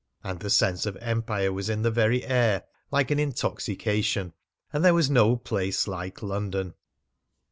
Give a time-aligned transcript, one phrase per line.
[0.23, 4.33] And the sense of empire was in the very air, like an intoxication.
[4.73, 6.73] And there was no place like London.